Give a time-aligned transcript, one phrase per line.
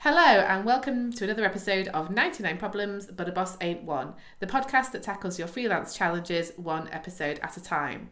[0.00, 4.46] Hello, and welcome to another episode of 99 Problems, But a Boss Ain't One, the
[4.46, 8.10] podcast that tackles your freelance challenges one episode at a time.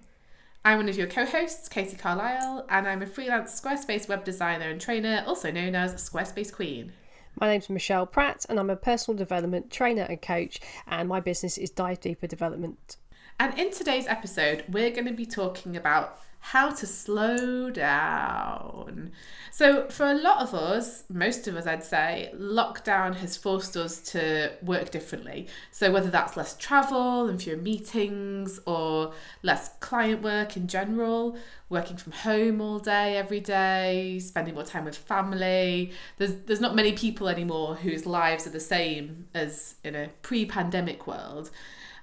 [0.64, 4.70] I'm one of your co hosts, Katie Carlisle, and I'm a freelance Squarespace web designer
[4.70, 6.92] and trainer, also known as Squarespace Queen.
[7.38, 11.58] My name's Michelle Pratt, and I'm a personal development trainer and coach, and my business
[11.58, 12.96] is Dive Deeper Development.
[13.38, 19.10] And in today's episode, we're going to be talking about how to slow down.
[19.50, 24.00] So, for a lot of us, most of us, I'd say, lockdown has forced us
[24.12, 25.46] to work differently.
[25.70, 31.38] So, whether that's less travel and fewer meetings or less client work in general,
[31.70, 36.76] working from home all day, every day, spending more time with family, there's, there's not
[36.76, 41.50] many people anymore whose lives are the same as in a pre pandemic world.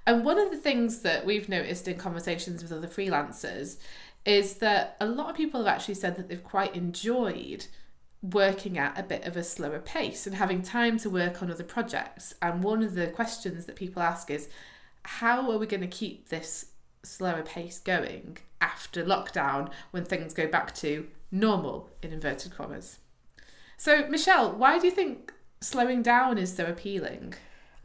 [0.06, 3.78] And one of the things that we've noticed in conversations with other freelancers
[4.26, 7.68] is that a lot of people have actually said that they've quite enjoyed
[8.22, 11.64] working at a bit of a slower pace and having time to work on other
[11.64, 12.36] projects.
[12.42, 14.48] And one of the questions that people ask is
[15.04, 16.68] how are we going to keep this
[17.04, 23.00] slower pace going after lockdown when things go back to normal in inverted commas?
[23.78, 27.34] So, Michelle, why do you think slowing down is so appealing?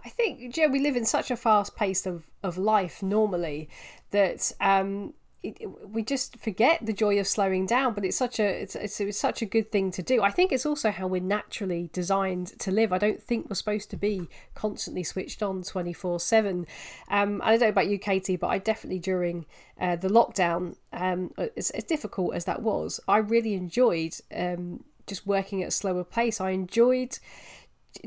[0.07, 3.69] I think, yeah, we live in such a fast pace of, of life normally
[4.13, 8.45] that um, it, we just forget the joy of slowing down but it's such a
[8.45, 10.23] it's, it's, it's, such a good thing to do.
[10.23, 12.93] I think it's also how we're naturally designed to live.
[12.93, 16.67] I don't think we're supposed to be constantly switched on 24 7
[17.11, 19.45] um, i don't know about you katie but i definitely during
[19.81, 25.27] uh, the lockdown um, as, as, difficult as that was i really enjoyed um, just
[25.27, 26.41] working at a slower pace.
[26.41, 27.19] I enjoyed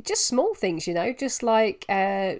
[0.03, 2.35] just small things, you know, just like uh,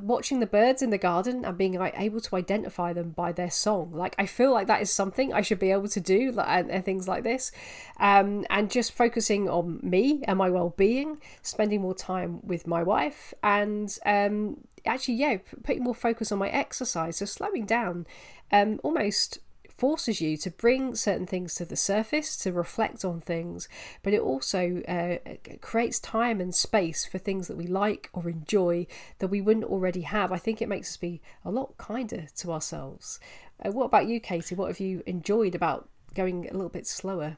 [0.00, 3.50] watching the birds in the garden and being like able to identify them by their
[3.50, 3.92] song.
[3.92, 6.84] Like I feel like that is something I should be able to do, like, and,
[6.84, 7.52] things like this,
[7.98, 13.32] um, and just focusing on me and my well-being, spending more time with my wife,
[13.42, 17.16] and um, actually, yeah, putting more focus on my exercise.
[17.16, 18.06] So slowing down,
[18.52, 19.38] um, almost
[19.76, 23.68] forces you to bring certain things to the surface, to reflect on things,
[24.02, 25.16] but it also uh,
[25.60, 28.86] creates time and space for things that we like or enjoy
[29.18, 30.32] that we wouldn't already have.
[30.32, 33.18] I think it makes us be a lot kinder to ourselves.
[33.64, 34.54] Uh, what about you, Katie?
[34.54, 37.36] What have you enjoyed about going a little bit slower?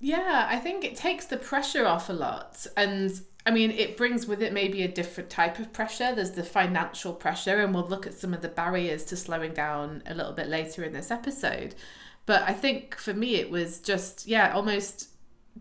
[0.00, 2.66] Yeah, I think it takes the pressure off a lot.
[2.76, 6.14] And I mean, it brings with it maybe a different type of pressure.
[6.14, 10.02] There's the financial pressure, and we'll look at some of the barriers to slowing down
[10.04, 11.74] a little bit later in this episode.
[12.26, 15.08] But I think for me, it was just, yeah, almost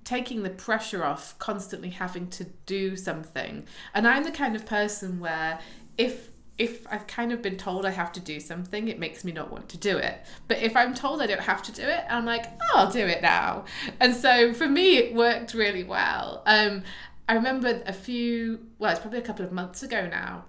[0.03, 3.65] taking the pressure off constantly having to do something.
[3.93, 5.59] And I'm the kind of person where
[5.97, 9.31] if if I've kind of been told I have to do something, it makes me
[9.31, 10.25] not want to do it.
[10.47, 13.05] But if I'm told I don't have to do it, I'm like, oh, I'll do
[13.05, 13.65] it now.
[13.99, 16.41] And so for me, it worked really well.
[16.47, 16.83] Um,
[17.27, 20.45] I remember a few, well, it's probably a couple of months ago now.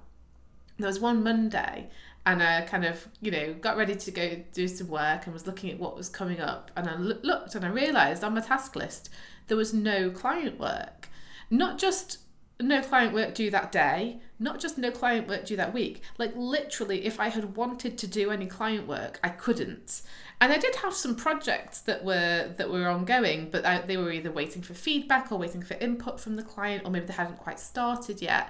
[0.78, 1.88] There was one Monday,
[2.24, 5.46] and I kind of, you know, got ready to go do some work and was
[5.46, 6.70] looking at what was coming up.
[6.76, 9.10] And I looked and I realised on my task list
[9.48, 11.08] there was no client work.
[11.50, 12.18] Not just
[12.60, 16.02] no client work due that day, not just no client work due that week.
[16.18, 20.02] Like literally, if I had wanted to do any client work, I couldn't.
[20.40, 24.12] And I did have some projects that were that were ongoing, but I, they were
[24.12, 27.38] either waiting for feedback or waiting for input from the client, or maybe they hadn't
[27.38, 28.48] quite started yet.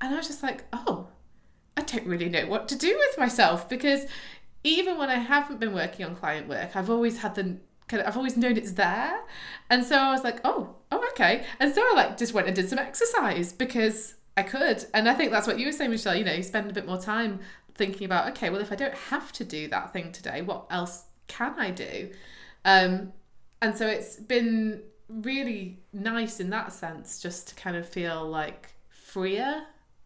[0.00, 1.08] And I was just like, oh,
[1.76, 4.06] I don't really know what to do with myself because
[4.64, 7.58] even when I haven't been working on client work, I've always had the
[7.88, 9.20] kind of, I've always known it's there.
[9.70, 11.44] And so I was like, oh, oh, okay.
[11.60, 14.84] And so I like just went and did some exercise because I could.
[14.92, 16.16] And I think that's what you were saying, Michelle.
[16.16, 17.40] You know, you spend a bit more time
[17.74, 21.04] thinking about, okay, well, if I don't have to do that thing today, what else
[21.26, 22.10] can I do?
[22.64, 23.12] Um,
[23.62, 28.74] and so it's been really nice in that sense, just to kind of feel like
[28.90, 29.62] freer.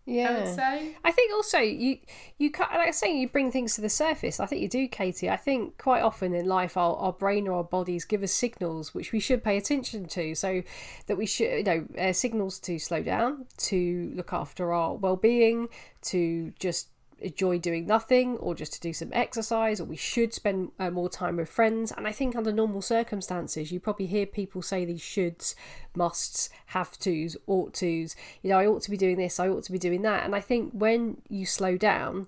[0.06, 0.96] Yeah, I would say.
[1.04, 1.98] I think also you
[2.38, 4.40] you like I say you bring things to the surface.
[4.40, 5.30] I think you do, Katie.
[5.30, 8.94] I think quite often in life our, our brain or our bodies give us signals
[8.94, 10.34] which we should pay attention to.
[10.34, 10.62] So
[11.06, 15.16] that we should you know uh, signals to slow down, to look after our well
[15.16, 15.68] being,
[16.02, 16.88] to just
[17.20, 21.08] enjoy doing nothing or just to do some exercise or we should spend uh, more
[21.08, 25.00] time with friends and i think under normal circumstances you probably hear people say these
[25.00, 25.54] shoulds
[25.94, 29.62] musts have to's ought to's you know i ought to be doing this i ought
[29.62, 32.26] to be doing that and i think when you slow down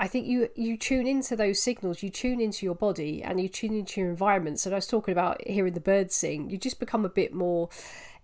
[0.00, 3.48] I think you you tune into those signals, you tune into your body, and you
[3.48, 4.60] tune into your environment.
[4.60, 6.50] So I was talking about hearing the birds sing.
[6.50, 7.68] You just become a bit more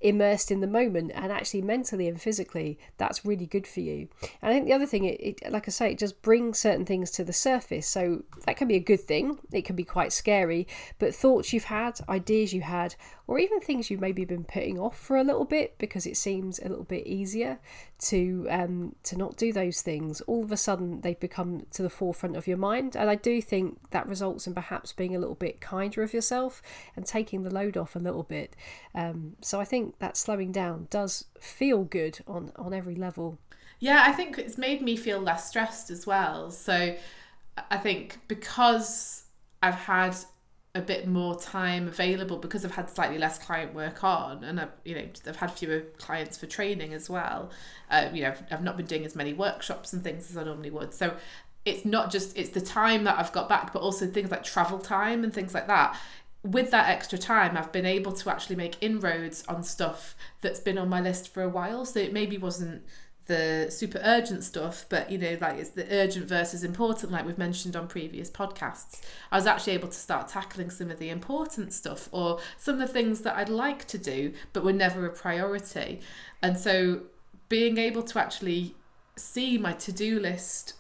[0.04, 4.06] immersed in the moment and actually mentally and physically that's really good for you.
[4.42, 6.84] And i think the other thing it, it like i say it just brings certain
[6.84, 7.88] things to the surface.
[7.88, 9.38] So that can be a good thing.
[9.50, 10.68] It can be quite scary.
[10.98, 12.94] But thoughts you've had ideas you had
[13.26, 16.58] or even things you've maybe been putting off for a little bit because it seems
[16.58, 17.58] a little bit easier
[17.98, 21.90] to um, to not do those things, all of a sudden they become to the
[21.90, 22.94] forefront of your mind.
[22.96, 26.60] And I do think that results in perhaps being a little bit kinder of yourself
[26.96, 28.54] and taking the load off a little bit.
[28.94, 33.38] Um, so I think that slowing down does feel good on on every level.
[33.80, 36.50] Yeah, I think it's made me feel less stressed as well.
[36.50, 36.94] So
[37.70, 39.24] I think because
[39.62, 40.16] I've had
[40.74, 44.72] a bit more time available because I've had slightly less client work on, and I've
[44.84, 47.50] you know I've had fewer clients for training as well.
[47.90, 50.44] Uh, you know I've, I've not been doing as many workshops and things as I
[50.44, 50.92] normally would.
[50.92, 51.14] So
[51.64, 54.78] it's not just it's the time that I've got back, but also things like travel
[54.78, 55.98] time and things like that.
[56.42, 60.76] With that extra time, I've been able to actually make inroads on stuff that's been
[60.76, 61.86] on my list for a while.
[61.86, 62.82] So it maybe wasn't
[63.26, 67.38] the super urgent stuff, but you know, like it's the urgent versus important, like we've
[67.38, 69.00] mentioned on previous podcasts.
[69.32, 72.80] I was actually able to start tackling some of the important stuff or some of
[72.80, 76.00] the things that I'd like to do, but were never a priority.
[76.42, 77.02] And so
[77.48, 78.74] being able to actually
[79.16, 80.74] see my to do list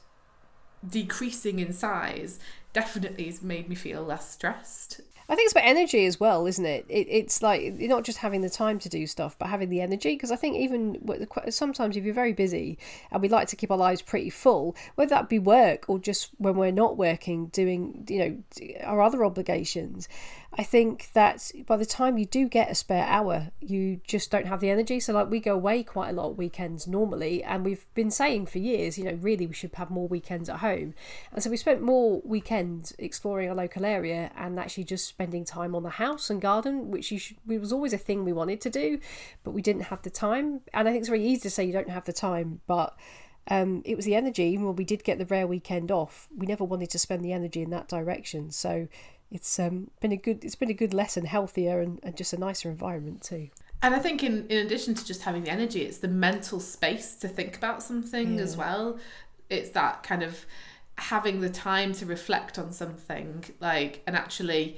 [0.86, 2.38] decreasing in size
[2.72, 5.00] definitely has made me feel less stressed.
[5.28, 6.84] I think it's about energy as well, isn't it?
[6.88, 9.80] it it's like you're not just having the time to do stuff, but having the
[9.80, 10.14] energy.
[10.14, 11.00] Because I think even
[11.48, 12.78] sometimes if you're very busy
[13.10, 16.30] and we like to keep our lives pretty full, whether that be work or just
[16.38, 20.08] when we're not working, doing you know our other obligations,
[20.56, 24.46] I think that by the time you do get a spare hour, you just don't
[24.46, 25.00] have the energy.
[25.00, 28.58] So, like, we go away quite a lot weekends normally, and we've been saying for
[28.58, 30.94] years, you know, really we should have more weekends at home.
[31.32, 35.74] And so, we spent more weekends exploring our local area and actually just spending time
[35.74, 38.60] on the house and garden, which you should, it was always a thing we wanted
[38.60, 39.00] to do,
[39.42, 40.60] but we didn't have the time.
[40.72, 42.96] And I think it's very easy to say you don't have the time, but
[43.48, 44.44] um, it was the energy.
[44.44, 47.32] Even when we did get the rare weekend off, we never wanted to spend the
[47.32, 48.50] energy in that direction.
[48.50, 48.88] So
[49.34, 52.38] it's um, been a good it's been a good lesson, healthier and, and just a
[52.38, 53.50] nicer environment too.
[53.82, 57.16] And I think in, in addition to just having the energy, it's the mental space
[57.16, 58.42] to think about something yeah.
[58.42, 58.98] as well.
[59.50, 60.46] It's that kind of
[60.96, 64.76] having the time to reflect on something, like and actually,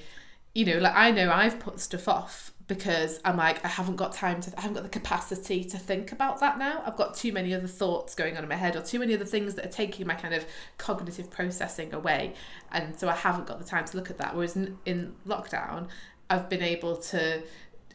[0.55, 4.13] you know, like I know I've put stuff off because I'm like, I haven't got
[4.13, 6.83] time to, I haven't got the capacity to think about that now.
[6.85, 9.25] I've got too many other thoughts going on in my head or too many other
[9.25, 10.45] things that are taking my kind of
[10.77, 12.35] cognitive processing away.
[12.73, 14.35] And so I haven't got the time to look at that.
[14.35, 15.89] Whereas in, in lockdown,
[16.29, 17.43] I've been able to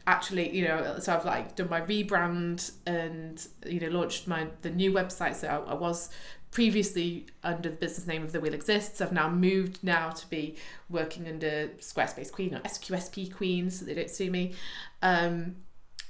[0.06, 4.70] actually you know so I've like done my rebrand and you know launched my the
[4.70, 6.10] new website so I, I was
[6.52, 9.00] previously under the business name of The Wheel Exists.
[9.00, 10.54] I've now moved now to be
[10.88, 14.52] working under Squarespace Queen or SQSP Queen, so they don't sue me.
[15.00, 15.56] Um,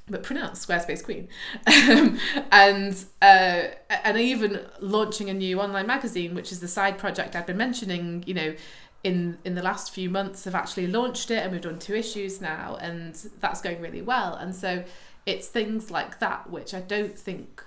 [0.08, 1.28] but pronounced Squarespace Queen,
[1.66, 2.18] um,
[2.50, 7.46] and uh, and even launching a new online magazine, which is the side project I've
[7.46, 8.24] been mentioning.
[8.26, 8.54] You know,
[9.04, 12.40] in in the last few months, I've actually launched it, and we've done two issues
[12.40, 14.34] now, and that's going really well.
[14.34, 14.84] And so
[15.26, 17.64] it's things like that which I don't think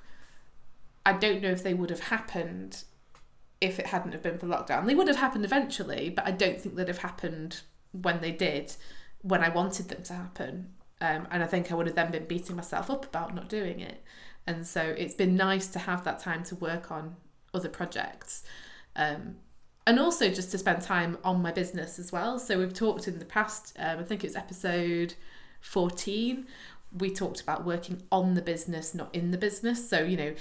[1.06, 2.84] I don't know if they would have happened
[3.62, 4.86] if it hadn't have been for lockdown.
[4.86, 7.62] They would have happened eventually, but I don't think they'd have happened
[7.92, 8.76] when they did,
[9.22, 10.74] when I wanted them to happen.
[11.02, 13.80] Um, and I think I would have then been beating myself up about not doing
[13.80, 14.04] it.
[14.48, 17.16] And so it's been nice to have that time to work on
[17.54, 18.44] other projects.
[18.96, 19.38] Um,
[19.88, 22.40] and also just to spend time on my business as well.
[22.40, 25.14] So we've talked in the past, um, I think it's episode
[25.62, 26.48] 14,
[26.98, 29.88] we talked about working on the business, not in the business.
[29.88, 30.34] So, you know,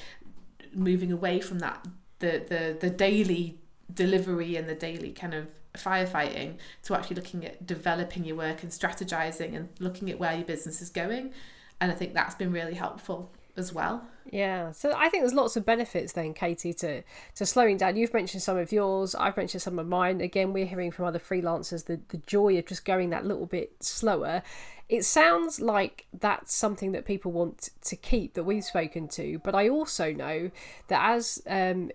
[0.72, 1.86] moving away from that
[2.18, 3.58] the the the daily
[3.92, 8.72] delivery and the daily kind of firefighting to actually looking at developing your work and
[8.72, 11.32] strategizing and looking at where your business is going
[11.80, 15.56] and i think that's been really helpful as well yeah so i think there's lots
[15.56, 17.02] of benefits then katie to
[17.34, 17.96] to slowing down.
[17.96, 20.20] You've mentioned some of yours i've mentioned some of mine.
[20.20, 23.72] Again we're hearing from other freelancers the, the joy of just going that little bit
[23.80, 24.42] slower.
[24.88, 29.54] It sounds like that's something that people want to keep that we've spoken to, but
[29.54, 30.50] I also know
[30.88, 31.90] that as um,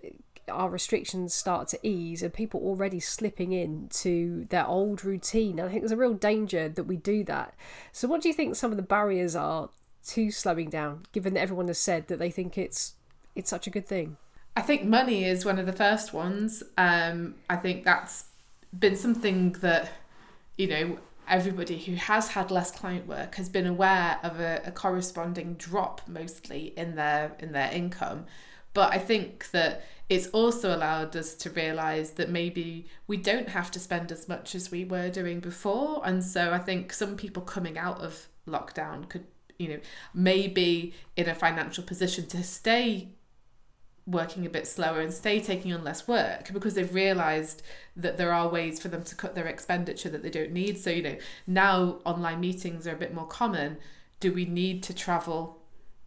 [0.48, 5.82] our restrictions start to ease and people already slipping into their old routine, I think
[5.82, 7.54] there's a real danger that we do that.
[7.92, 9.70] So, what do you think some of the barriers are
[10.08, 12.94] to slowing down, given that everyone has said that they think it's
[13.34, 14.16] it's such a good thing?
[14.56, 16.62] I think money is one of the first ones.
[16.76, 18.26] Um, I think that's
[18.76, 19.90] been something that
[20.56, 24.72] you know everybody who has had less client work has been aware of a, a
[24.72, 28.26] corresponding drop mostly in their in their income
[28.72, 33.70] but I think that it's also allowed us to realize that maybe we don't have
[33.72, 36.02] to spend as much as we were doing before.
[36.04, 39.24] And so I think some people coming out of lockdown could
[39.60, 39.80] you know,
[40.14, 43.08] may be in a financial position to stay
[44.06, 47.62] working a bit slower and stay taking on less work because they've realized
[47.94, 50.78] that there are ways for them to cut their expenditure that they don't need.
[50.78, 53.76] So, you know, now online meetings are a bit more common.
[54.18, 55.58] Do we need to travel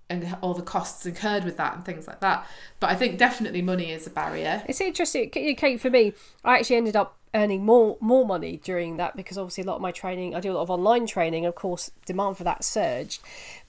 [0.09, 2.47] and all the costs incurred with that and things like that?
[2.79, 4.63] But I think definitely money is a barrier.
[4.67, 5.79] It's interesting, Kate.
[5.79, 9.67] For me, I actually ended up earning more more money during that because obviously a
[9.67, 12.43] lot of my training I do a lot of online training of course demand for
[12.43, 13.21] that surged.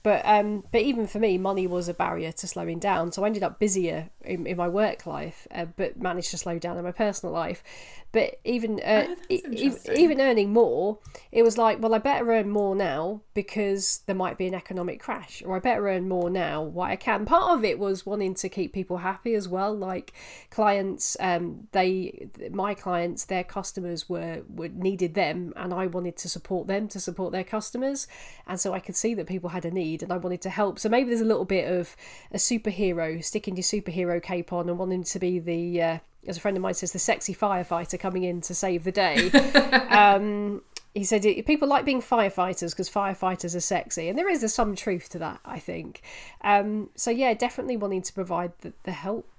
[0.03, 3.11] But um but even for me money was a barrier to slowing down.
[3.11, 6.59] So I ended up busier in, in my work life uh, but managed to slow
[6.59, 7.63] down in my personal life.
[8.11, 10.99] But even uh, oh, e- even earning more
[11.31, 14.99] it was like well I better earn more now because there might be an economic
[14.99, 16.61] crash or I better earn more now.
[16.61, 17.25] What I can.
[17.25, 19.75] Part of it was wanting to keep people happy as well.
[19.75, 20.13] Like
[20.51, 26.27] clients um they my clients their customers were, were needed them and I wanted to
[26.27, 28.05] support them to support their customers.
[28.45, 30.77] And so I could see that people had a need and I wanted to help.
[30.77, 31.95] So maybe there's a little bit of
[32.33, 35.97] a superhero sticking your superhero cape on and wanting to be the uh,
[36.27, 39.31] as a friend of mine says the sexy firefighter coming in to save the day.
[39.95, 40.61] Um,
[40.93, 44.09] he said people like being firefighters because firefighters are sexy.
[44.09, 46.01] And there is some truth to that i think.
[46.41, 49.29] Um, so yeah definitely wanting to provide the, the help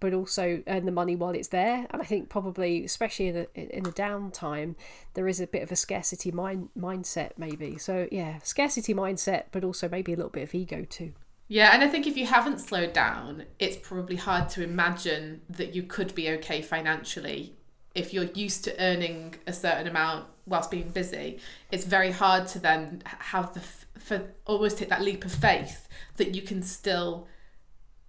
[0.00, 1.86] but also earn the money while it's there.
[1.90, 4.74] And I think probably, especially in a, in the downtime,
[5.14, 7.78] there is a bit of a scarcity mind mindset maybe.
[7.78, 11.12] So yeah, scarcity mindset, but also maybe a little bit of ego too.
[11.48, 15.74] Yeah, and I think if you haven't slowed down, it's probably hard to imagine that
[15.74, 17.54] you could be okay financially
[17.94, 21.38] if you're used to earning a certain amount whilst being busy.
[21.70, 23.60] It's very hard to then have the
[24.00, 27.28] for almost take that leap of faith that you can still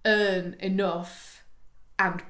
[0.04, 1.33] earn enough
[1.98, 2.22] and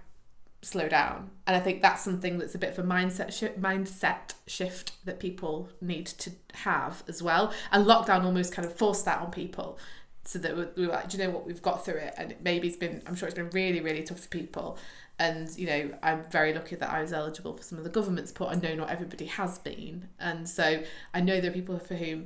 [0.63, 1.31] slow down.
[1.47, 5.21] And I think that's something that's a bit of a mindset sh- mindset shift that
[5.21, 7.53] people need to have as well.
[7.71, 9.79] And lockdown almost kind of forced that on people.
[10.27, 12.15] So that we were like, do you know what, we've got through it.
[12.17, 14.79] And maybe it's been, I'm sure it's been really, really tough for people.
[15.19, 18.29] And, you know, I'm very lucky that I was eligible for some of the government
[18.29, 18.57] support.
[18.57, 20.09] I know not everybody has been.
[20.19, 22.25] And so I know there are people for whom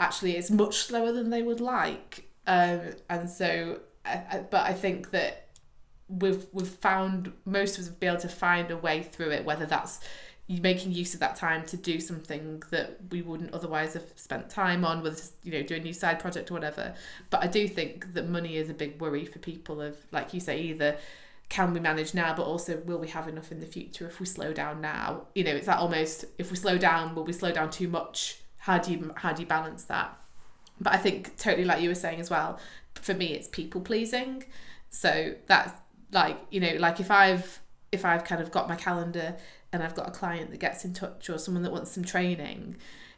[0.00, 2.30] actually it's much slower than they would like.
[2.46, 5.43] Um, and so, I, I, but I think that
[6.08, 9.66] we've we've found most of us been able to find a way through it, whether
[9.66, 10.00] that's
[10.48, 14.84] making use of that time to do something that we wouldn't otherwise have spent time
[14.84, 16.94] on, it's, you know, do a new side project or whatever.
[17.30, 20.40] But I do think that money is a big worry for people of like you
[20.40, 20.98] say, either
[21.48, 24.26] can we manage now, but also will we have enough in the future if we
[24.26, 25.28] slow down now?
[25.34, 28.40] You know, it's that almost if we slow down, will we slow down too much?
[28.58, 30.18] How do you how do you balance that?
[30.80, 32.58] But I think totally like you were saying as well,
[32.94, 34.44] for me it's people pleasing.
[34.90, 35.72] So that's
[36.14, 37.60] like you know like if i've
[37.92, 39.36] if i've kind of got my calendar
[39.72, 42.76] and i've got a client that gets in touch or someone that wants some training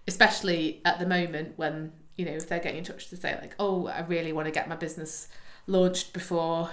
[0.09, 3.55] especially at the moment when you know if they're getting in touch to say like
[3.59, 5.29] oh i really want to get my business
[5.67, 6.71] launched before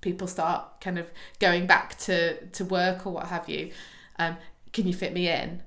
[0.00, 3.70] people start kind of going back to to work or what have you
[4.18, 4.36] um,
[4.72, 5.62] can you fit me in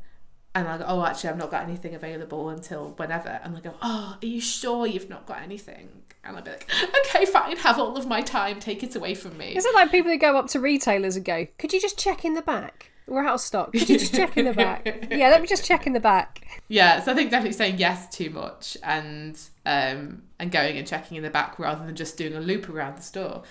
[0.56, 3.40] and I go, oh, actually, I've not got anything available until whenever.
[3.44, 5.90] And I go, oh, are you sure you've not got anything?
[6.24, 6.70] And I'd be like,
[7.06, 9.56] okay, fine, have all of my time, take it away from me.
[9.56, 12.24] Is it like people that go up to retailers and go, could you just check
[12.24, 12.92] in the back?
[13.06, 13.74] We're out of stock.
[13.74, 14.86] Could you just check in the back?
[15.12, 16.62] yeah, let me just check in the back.
[16.70, 21.18] Yeah, so I think definitely saying yes too much and um and going and checking
[21.18, 23.44] in the back rather than just doing a loop around the store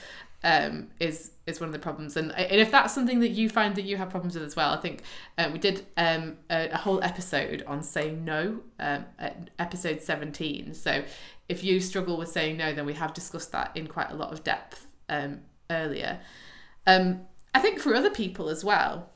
[0.44, 2.16] um, is is one of the problems.
[2.16, 4.72] And, and if that's something that you find that you have problems with as well,
[4.72, 5.02] I think
[5.38, 9.04] um, we did um, a, a, whole episode on saying no, um,
[9.58, 10.74] episode 17.
[10.74, 11.04] So
[11.48, 14.32] if you struggle with saying no, then we have discussed that in quite a lot
[14.32, 16.20] of depth um, earlier.
[16.86, 17.22] Um,
[17.54, 19.10] I think for other people as well,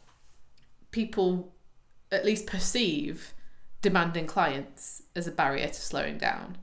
[0.91, 1.53] people
[2.11, 3.35] at least perceive
[3.83, 6.59] demanding clients as a barrier to slowing down.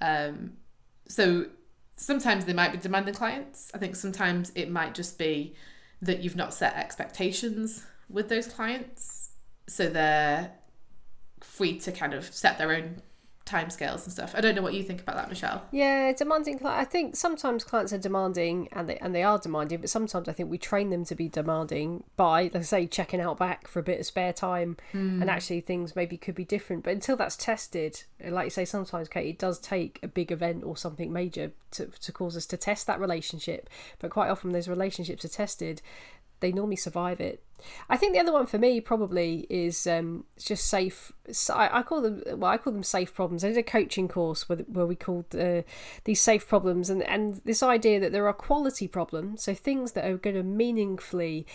[0.00, 0.54] Um,
[1.08, 1.46] so
[2.00, 3.70] sometimes they might be demanding clients.
[3.74, 5.54] I think sometimes it might just be
[6.00, 9.32] that you've not set expectations with those clients.
[9.68, 10.52] So they're
[11.42, 13.02] free to kind of set their own
[13.50, 14.34] timescales and stuff.
[14.36, 15.64] I don't know what you think about that, Michelle.
[15.72, 16.64] Yeah, demanding.
[16.64, 20.32] I think sometimes clients are demanding, and they and they are demanding, but sometimes I
[20.32, 23.82] think we train them to be demanding by, let's say, checking out back for a
[23.82, 25.20] bit of spare time, mm.
[25.20, 26.84] and actually things maybe could be different.
[26.84, 30.64] But until that's tested, like you say, sometimes Kate, it does take a big event
[30.64, 33.68] or something major to to cause us to test that relationship.
[33.98, 35.82] But quite often, those relationships are tested
[36.40, 37.42] they normally survive it.
[37.88, 41.12] I think the other one for me probably is um, just safe.
[41.52, 43.44] I, I, call them well, I call them safe problems.
[43.44, 45.62] I did a coaching course where, where we called uh,
[46.04, 50.04] these safe problems, and and this idea that there are quality problems, so things that
[50.04, 51.46] are going to meaningfully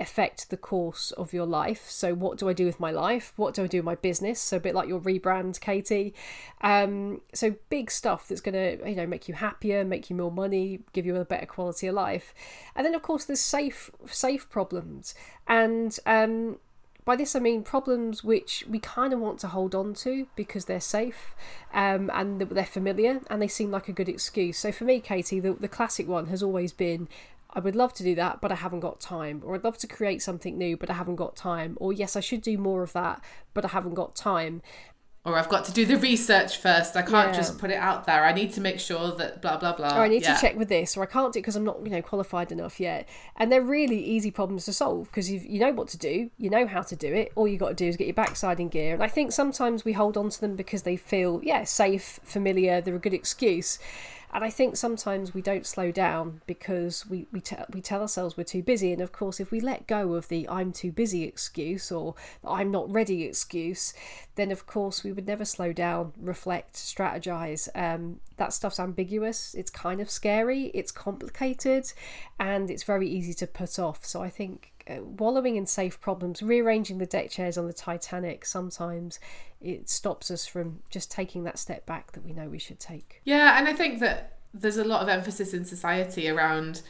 [0.00, 1.88] affect the course of your life.
[1.88, 3.32] So, what do I do with my life?
[3.36, 4.40] What do I do with my business?
[4.40, 6.14] So, a bit like your rebrand, Katie.
[6.60, 10.32] Um, so, big stuff that's going to you know make you happier, make you more
[10.32, 12.34] money, give you a better quality of life.
[12.74, 15.14] And then, of course, there's safe safe problems,
[15.46, 16.58] and um,
[17.04, 20.66] by this I mean problems which we kind of want to hold on to because
[20.66, 21.34] they're safe
[21.72, 24.58] um, and they're familiar and they seem like a good excuse.
[24.58, 27.08] So for me, Katie, the, the classic one has always been
[27.52, 29.42] I would love to do that, but I haven't got time.
[29.44, 31.76] Or I'd love to create something new, but I haven't got time.
[31.80, 33.22] Or yes, I should do more of that,
[33.54, 34.62] but I haven't got time.
[35.22, 36.96] Or I've got to do the research first.
[36.96, 37.36] I can't yeah.
[37.36, 38.24] just put it out there.
[38.24, 39.98] I need to make sure that blah blah blah.
[39.98, 40.34] Or I need yeah.
[40.34, 42.50] to check with this, or I can't do it because I'm not, you know, qualified
[42.50, 43.06] enough yet.
[43.36, 46.48] And they're really easy problems to solve because you you know what to do, you
[46.48, 47.32] know how to do it.
[47.34, 48.94] All you got to do is get your backside in gear.
[48.94, 52.80] And I think sometimes we hold on to them because they feel yeah safe, familiar.
[52.80, 53.78] They're a good excuse.
[54.32, 58.36] And I think sometimes we don't slow down because we, we, te- we tell ourselves
[58.36, 58.92] we're too busy.
[58.92, 62.14] And of course, if we let go of the I'm too busy excuse or
[62.46, 63.92] I'm not ready excuse,
[64.36, 67.68] then of course we would never slow down, reflect, strategize.
[67.74, 71.92] Um, that stuff's ambiguous, it's kind of scary, it's complicated,
[72.38, 74.04] and it's very easy to put off.
[74.06, 79.18] So I think wallowing in safe problems, rearranging the deck chairs on the Titanic, sometimes
[79.60, 83.20] it stops us from just taking that step back that we know we should take.
[83.24, 86.82] Yeah, and I think that there's a lot of emphasis in society around,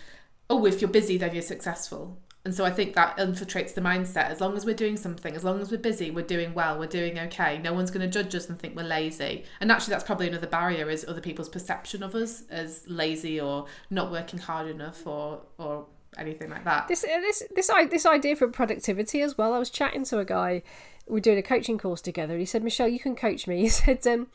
[0.49, 2.19] oh, if you're busy, then you're successful.
[2.43, 4.31] And so I think that infiltrates the mindset.
[4.31, 6.87] As long as we're doing something, as long as we're busy, we're doing well, we're
[6.87, 7.59] doing okay.
[7.59, 9.45] No one's going to judge us and think we're lazy.
[9.61, 13.67] And actually, that's probably another barrier is other people's perception of us as lazy or
[13.91, 15.87] not working hard enough or or
[16.19, 16.89] anything like that.
[16.89, 19.55] This uh, this this this idea for productivity as well.
[19.55, 20.63] I was chatting to a guy.
[21.07, 22.39] We are doing a coaching course together.
[22.39, 24.29] He said, "Michelle, you can coach me." He said, um,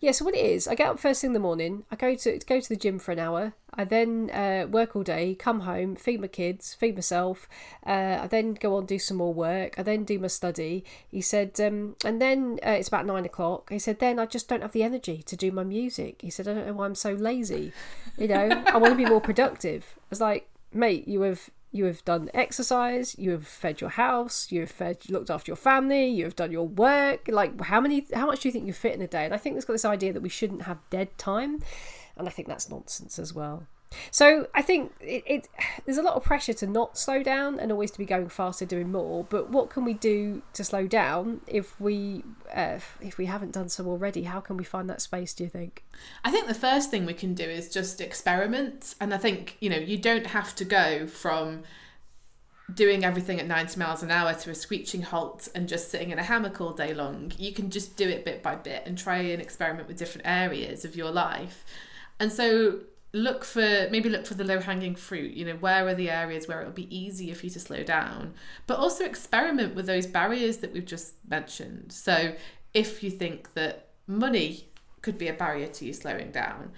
[0.00, 1.84] "Yeah." So what it is, I get up first thing in the morning.
[1.90, 3.54] I go to go to the gym for an hour.
[3.78, 7.46] I then uh, work all day, come home, feed my kids, feed myself.
[7.86, 9.78] Uh, I then go on do some more work.
[9.78, 10.82] I then do my study.
[11.06, 13.70] He said, um, and then uh, it's about nine o'clock.
[13.70, 16.22] He said, then I just don't have the energy to do my music.
[16.22, 17.72] He said, I don't know why I'm so lazy.
[18.16, 19.94] You know, I want to be more productive.
[19.98, 24.50] I was like, mate, you have you have done exercise, you have fed your house,
[24.50, 27.28] you have fed, looked after your family, you have done your work.
[27.28, 29.24] Like, how many, how much do you think you fit in a day?
[29.24, 31.62] And I think there's got this idea that we shouldn't have dead time,
[32.16, 33.66] and I think that's nonsense as well.
[34.10, 35.48] So I think it, it,
[35.84, 38.64] there's a lot of pressure to not slow down and always to be going faster,
[38.64, 39.24] doing more.
[39.24, 43.68] But what can we do to slow down if we uh, if we haven't done
[43.68, 44.24] so already?
[44.24, 45.34] How can we find that space?
[45.34, 45.84] Do you think?
[46.24, 49.70] I think the first thing we can do is just experiment, and I think you
[49.70, 51.62] know you don't have to go from
[52.74, 56.18] doing everything at 90 miles an hour to a screeching halt and just sitting in
[56.18, 57.32] a hammock all day long.
[57.38, 60.84] You can just do it bit by bit and try and experiment with different areas
[60.84, 61.64] of your life.
[62.18, 62.80] And so
[63.16, 66.46] look for maybe look for the low hanging fruit you know where are the areas
[66.46, 68.34] where it'll be easier for you to slow down
[68.66, 71.92] but also experiment with those barriers that we've just mentioned.
[71.92, 72.34] So
[72.74, 74.68] if you think that money
[75.00, 76.72] could be a barrier to you slowing down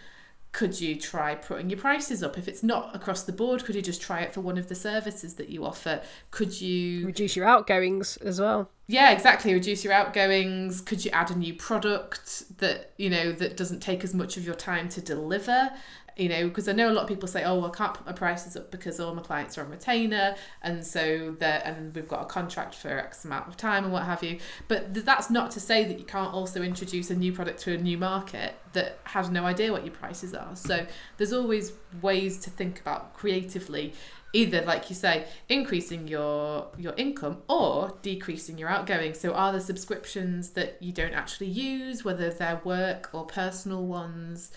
[0.51, 2.39] could you try putting your prices up?
[2.39, 4.75] If it's not across the board could you just try it for one of the
[4.75, 6.03] services that you offer?
[6.31, 8.71] Could you reduce your outgoings as well.
[8.87, 10.81] Yeah exactly reduce your outgoings.
[10.81, 14.45] Could you add a new product that you know that doesn't take as much of
[14.45, 15.71] your time to deliver
[16.19, 18.05] you know, because I know a lot of people say, oh, well, I can't put
[18.05, 22.09] my prices up because all my clients are on retainer, and so that, and we've
[22.09, 24.39] got a contract for X amount of time and what have you.
[24.67, 27.75] But th- that's not to say that you can't also introduce a new product to
[27.75, 30.57] a new market that has no idea what your prices are.
[30.57, 33.95] So there's always ways to think about creatively
[34.35, 39.61] either like you say increasing your your income or decreasing your outgoing so are there
[39.61, 44.53] subscriptions that you don't actually use whether they're work or personal ones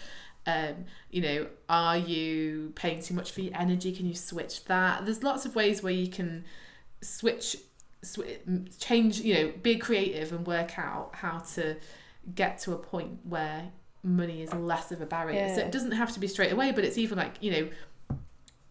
[0.45, 3.91] um, you know, are you paying too much for your energy?
[3.91, 5.05] Can you switch that?
[5.05, 6.45] There's lots of ways where you can
[7.01, 7.57] switch,
[8.01, 8.39] switch,
[8.79, 11.77] change, you know, be creative and work out how to
[12.35, 13.71] get to a point where
[14.03, 15.47] money is less of a barrier.
[15.47, 15.55] Yeah.
[15.55, 18.17] So it doesn't have to be straight away, but it's even like, you know,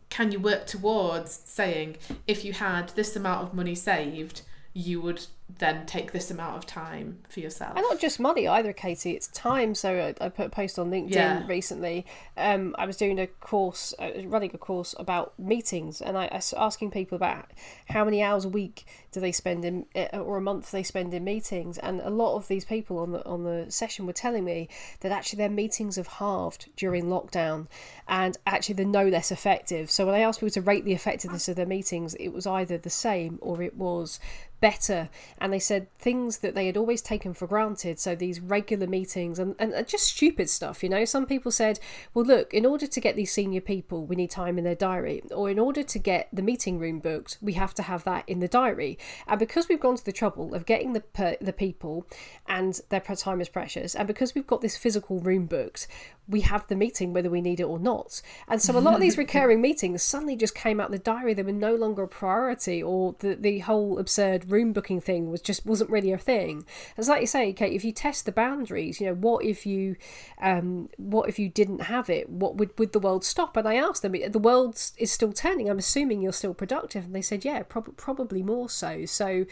[0.08, 5.26] can you work towards saying if you had this amount of money saved, you would
[5.58, 7.76] then take this amount of time for yourself.
[7.76, 9.12] And not just money either, Katie.
[9.12, 9.74] It's time.
[9.74, 11.46] So I, I put a post on LinkedIn yeah.
[11.46, 12.06] recently.
[12.36, 16.36] Um, I was doing a course, uh, running a course about meetings, and I, I
[16.36, 17.50] was asking people about
[17.88, 21.12] how many hours a week do they spend in, uh, or a month they spend
[21.14, 21.78] in meetings.
[21.78, 24.68] And a lot of these people on the on the session were telling me
[25.00, 27.66] that actually their meetings have halved during lockdown,
[28.08, 29.90] and actually they're no less effective.
[29.90, 32.78] So when I asked people to rate the effectiveness of their meetings, it was either
[32.78, 34.20] the same or it was
[34.60, 35.08] better
[35.40, 39.38] and they said things that they had always taken for granted so these regular meetings
[39.38, 41.78] and, and just stupid stuff you know some people said
[42.14, 45.22] well look in order to get these senior people we need time in their diary
[45.30, 48.40] or in order to get the meeting room booked we have to have that in
[48.40, 52.06] the diary and because we've gone to the trouble of getting the per, the people
[52.48, 55.88] and their time is precious and because we've got this physical room booked
[56.30, 58.22] we have the meeting whether we need it or not.
[58.48, 61.34] And so a lot of these recurring meetings suddenly just came out the diary.
[61.34, 65.40] They were no longer a priority, or the the whole absurd room booking thing was
[65.40, 66.64] just wasn't really a thing.
[66.96, 69.96] As like you say, Kate, if you test the boundaries, you know, what if you,
[70.40, 72.28] um, what if you didn't have it?
[72.28, 73.56] What would would the world stop?
[73.56, 75.68] And I asked them, the world is still turning.
[75.68, 79.04] I'm assuming you're still productive, and they said, yeah, prob- probably more so.
[79.06, 79.46] So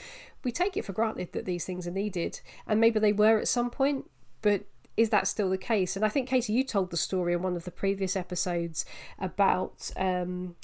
[0.45, 3.49] we take it for granted that these things are needed, and maybe they were at
[3.49, 4.11] some point,
[4.43, 4.65] but
[4.99, 5.95] is that still the case?
[5.95, 8.85] And I think Katie, you told the story in one of the previous episodes
[9.19, 10.57] about um,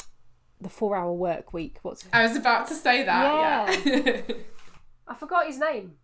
[0.61, 1.79] the four-hour work week.
[1.83, 3.85] What's I was about to say that.
[3.85, 4.21] Yeah, yeah.
[5.07, 5.97] I forgot his name.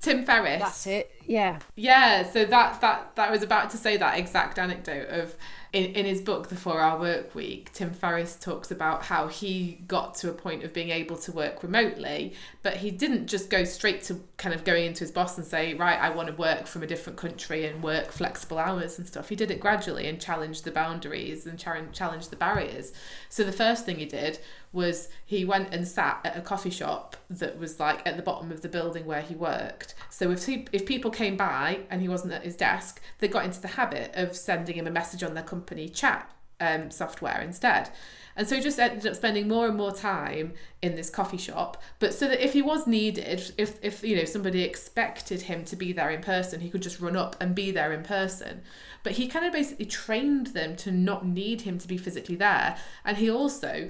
[0.00, 0.60] Tim Ferriss.
[0.60, 1.10] That's it.
[1.26, 1.60] Yeah.
[1.76, 2.24] Yeah.
[2.24, 5.34] So that that that was about to say that exact anecdote of
[5.74, 9.82] in, in his book, The Four Hour Work Week, Tim Ferriss talks about how he
[9.88, 13.64] got to a point of being able to work remotely, but he didn't just go
[13.64, 16.68] straight to kind of going into his boss and say, right, I want to work
[16.68, 19.30] from a different country and work flexible hours and stuff.
[19.30, 22.92] He did it gradually and challenged the boundaries and challenged the barriers.
[23.28, 24.38] So the first thing he did
[24.74, 28.50] was he went and sat at a coffee shop that was like at the bottom
[28.50, 29.94] of the building where he worked.
[30.10, 33.44] So if he, if people came by and he wasn't at his desk, they got
[33.44, 37.90] into the habit of sending him a message on their company chat um, software instead.
[38.36, 41.80] And so he just ended up spending more and more time in this coffee shop.
[42.00, 45.76] But so that if he was needed, if, if you know somebody expected him to
[45.76, 48.62] be there in person, he could just run up and be there in person.
[49.04, 52.76] But he kind of basically trained them to not need him to be physically there.
[53.04, 53.88] And he also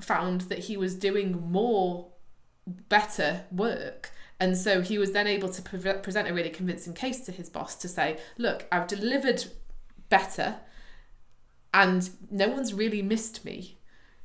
[0.00, 2.08] found that he was doing more
[2.88, 4.10] better work.
[4.40, 7.48] And so he was then able to pre- present a really convincing case to his
[7.48, 9.44] boss to say look i've delivered
[10.08, 10.56] better
[11.72, 13.78] and no one's really missed me.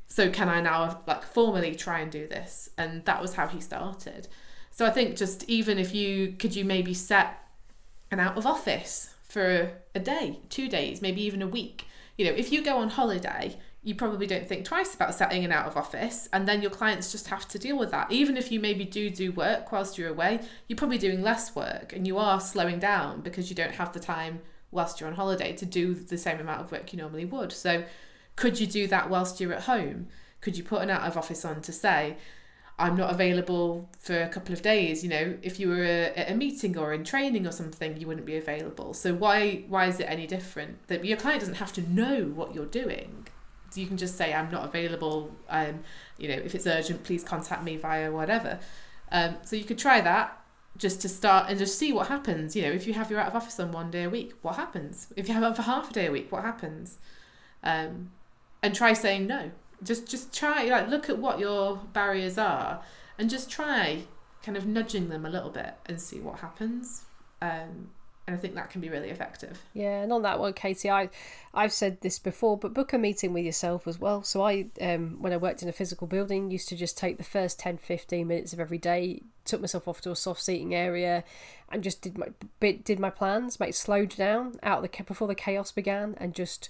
[0.07, 2.69] So can i now like formally try and do this?
[2.77, 4.27] And that was how he started.
[4.71, 7.45] So i think just even if you could you maybe set
[8.11, 11.85] an out of office for a day two days maybe even a week?
[12.17, 15.51] You know if you go on holiday you probably don't think twice about setting an
[15.51, 18.51] out of office and then your clients just have to deal with that even if
[18.51, 22.17] you maybe do do work whilst you're away you're probably doing less work and you
[22.17, 25.93] are slowing down because you don't have the time whilst you're on holiday to do
[25.93, 27.83] the same amount of work you normally would so
[28.35, 30.07] could you do that whilst you're at home
[30.41, 32.17] could you put an out of office on to say
[32.77, 35.03] I'm not available for a couple of days.
[35.03, 38.25] You know, if you were at a meeting or in training or something, you wouldn't
[38.25, 38.93] be available.
[38.93, 40.87] So why why is it any different?
[40.87, 43.27] That your client doesn't have to know what you're doing
[43.75, 45.35] you can just say I'm not available.
[45.49, 45.81] Um,
[46.17, 48.59] you know, if it's urgent, please contact me via whatever.
[49.11, 50.39] Um, so you could try that
[50.77, 52.55] just to start and just see what happens.
[52.55, 54.55] You know, if you have your out of office on one day a week, what
[54.55, 55.07] happens?
[55.15, 56.99] If you have it for half a day a week, what happens?
[57.63, 58.11] Um,
[58.63, 59.51] and try saying no.
[59.83, 62.81] Just just try like look at what your barriers are
[63.17, 64.03] and just try
[64.43, 67.03] kind of nudging them a little bit and see what happens.
[67.41, 67.91] Um,
[68.29, 69.59] and I think that can be really effective.
[69.73, 71.09] Yeah, and on that one, Katie, I
[71.51, 74.21] I've said this before, but book a meeting with yourself as well.
[74.21, 77.23] So I, um, when I worked in a physical building, used to just take the
[77.23, 81.23] first 10, 15 minutes of every day, took myself off to a soft seating area,
[81.71, 82.27] and just did my
[82.59, 86.35] bit, did my plans, made slowed down out of the before the chaos began, and
[86.35, 86.69] just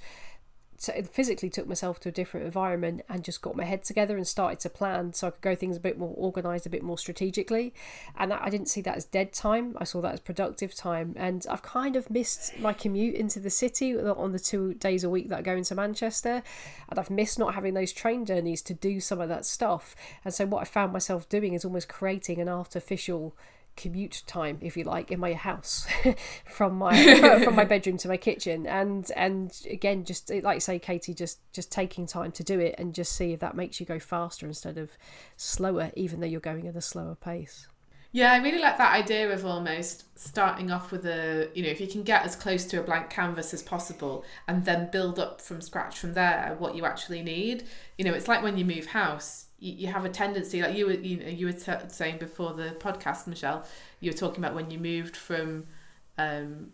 [0.80, 4.60] physically took myself to a different environment and just got my head together and started
[4.62, 7.74] to plan so I could go things a bit more organized, a bit more strategically.
[8.18, 9.76] And I didn't see that as dead time.
[9.78, 11.14] I saw that as productive time.
[11.18, 15.10] And I've kind of missed my commute into the city on the two days a
[15.10, 16.42] week that I go into Manchester.
[16.90, 19.96] And I've missed not having those train journeys to do some of that stuff.
[20.24, 23.36] And so what I found myself doing is almost creating an artificial
[23.76, 25.88] commute time, if you like, in my house
[26.46, 30.80] from my from my bedroom to my kitchen, and and again, just like you say,
[30.80, 33.86] Katie, just just taking time to do it and just see if that makes you
[33.86, 34.92] go faster instead of
[35.38, 37.68] slower, even though you're going at a slower pace.
[38.12, 41.80] Yeah, I really like that idea of almost starting off with a, you know, if
[41.80, 45.42] you can get as close to a blank canvas as possible and then build up
[45.42, 47.66] from scratch from there what you actually need.
[48.00, 50.86] You know, it's like when you move house, you, you have a tendency, like you
[50.88, 53.66] were, you know, you were t- saying before the podcast, Michelle,
[54.00, 55.66] you were talking about when you moved from
[56.18, 56.72] um,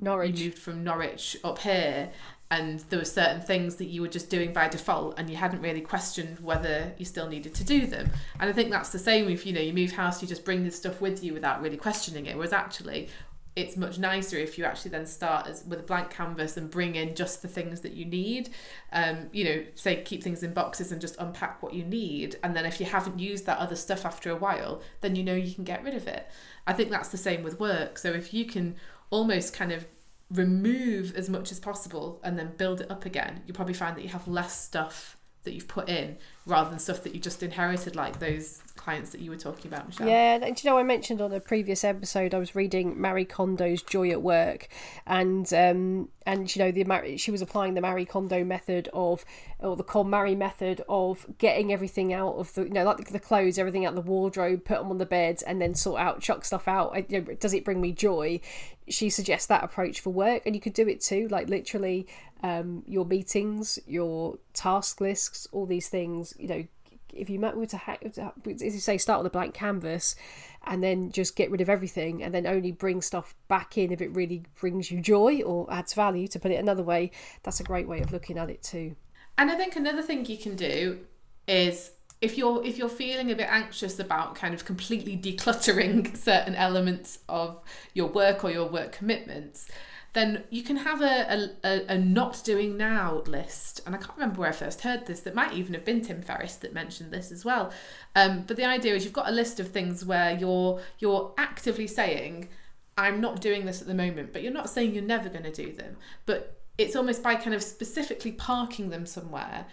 [0.00, 0.38] Norwich.
[0.38, 2.10] You moved from Norwich up here
[2.50, 5.60] and there were certain things that you were just doing by default and you hadn't
[5.60, 9.28] really questioned whether you still needed to do them and i think that's the same
[9.28, 11.76] if you know you move house you just bring this stuff with you without really
[11.76, 13.08] questioning it whereas actually
[13.56, 16.94] it's much nicer if you actually then start as with a blank canvas and bring
[16.94, 18.50] in just the things that you need.
[18.92, 22.36] Um, you know, say keep things in boxes and just unpack what you need.
[22.42, 25.34] And then if you haven't used that other stuff after a while, then you know
[25.34, 26.28] you can get rid of it.
[26.66, 27.96] I think that's the same with work.
[27.96, 28.76] So if you can
[29.08, 29.86] almost kind of
[30.30, 34.02] remove as much as possible and then build it up again, you'll probably find that
[34.02, 37.96] you have less stuff that you've put in rather than stuff that you just inherited,
[37.96, 40.06] like those clients that you were talking about, Michelle.
[40.06, 43.82] Yeah, and you know, I mentioned on a previous episode I was reading Marie Kondo's
[43.82, 44.68] Joy at Work,
[45.06, 49.24] and um, and you know the she was applying the Marie Kondo method of
[49.58, 53.20] or the KonMari method of getting everything out of the you know like the, the
[53.20, 56.20] clothes, everything out of the wardrobe, put them on the bed, and then sort out
[56.20, 56.92] chuck stuff out.
[56.94, 58.40] I, you know, does it bring me joy?
[58.88, 62.06] She suggests that approach for work, and you could do it too, like literally
[62.42, 66.34] um, your meetings, your task lists, all these things.
[66.38, 66.66] You know,
[67.12, 70.16] if you were to, ha- as you say, start with a blank canvas,
[70.64, 74.00] and then just get rid of everything, and then only bring stuff back in if
[74.00, 76.28] it really brings you joy or adds value.
[76.28, 77.10] To put it another way,
[77.42, 78.96] that's a great way of looking at it too.
[79.38, 81.00] And I think another thing you can do
[81.46, 86.54] is if you're if you're feeling a bit anxious about kind of completely decluttering certain
[86.54, 87.62] elements of
[87.94, 89.68] your work or your work commitments
[90.16, 93.82] then you can have a, a, a, not doing now list.
[93.84, 95.20] And I can't remember where I first heard this.
[95.20, 97.70] That might even have been Tim Ferriss that mentioned this as well.
[98.14, 101.86] Um, but the idea is you've got a list of things where you're you're actively
[101.86, 102.48] saying,
[102.96, 105.52] I'm not doing this at the moment, but you're not saying you're never going to
[105.52, 105.98] do them.
[106.24, 109.66] But it's almost by kind of specifically parking them somewhere,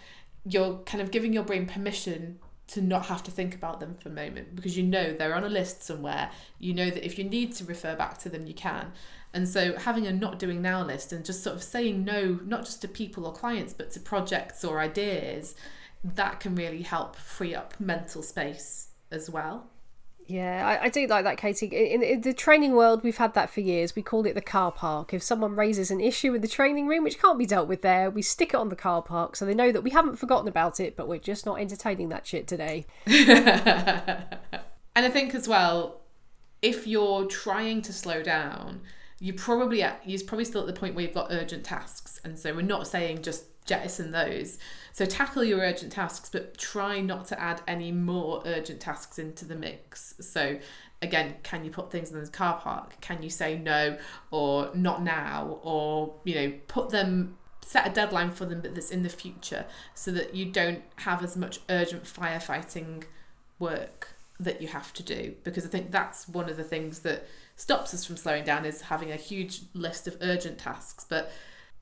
[0.44, 4.10] you're kind of giving your brain permission to not have to think about them for
[4.10, 6.30] a moment because you know they're on a list somewhere.
[6.58, 8.92] You know that if you need to refer back to them, you can.
[9.34, 12.64] And so having a not doing now list and just sort of saying no, not
[12.64, 15.56] just to people or clients, but to projects or ideas,
[16.04, 19.66] that can really help free up mental space as well.
[20.26, 21.66] Yeah, I, I do like that, Katie.
[21.66, 23.94] In, in, the training world, we've had that for years.
[23.94, 25.12] We call it the car park.
[25.12, 28.10] If someone raises an issue in the training room which can't be dealt with there,
[28.10, 30.80] we stick it on the car park so they know that we haven't forgotten about
[30.80, 32.86] it, but we're just not entertaining that shit today.
[33.06, 34.28] and
[34.94, 36.00] I think as well,
[36.62, 38.80] if you're trying to slow down,
[39.20, 42.38] you probably at you're probably still at the point where you've got urgent tasks and
[42.38, 44.58] so we're not saying just jettison those.
[44.92, 49.44] So tackle your urgent tasks but try not to add any more urgent tasks into
[49.44, 50.14] the mix.
[50.20, 50.58] So
[51.00, 53.00] again can you put things in the car park?
[53.00, 53.98] Can you say no
[54.30, 55.60] or not now?
[55.62, 59.64] Or you know put them set a deadline for them but that's in the future
[59.94, 63.04] so that you don't have as much urgent firefighting
[63.58, 65.34] work that you have to do.
[65.44, 68.82] Because i think that's one of the things that stops us from slowing down is
[68.82, 71.06] having a huge list of urgent tasks.
[71.08, 71.30] But